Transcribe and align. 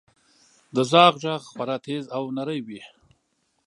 •د 0.75 0.77
زاغ 0.91 1.13
ږغ 1.23 1.41
خورا 1.51 1.77
تیز 1.85 2.05
او 2.15 2.23
نری 2.37 2.59
وي. 2.67 2.81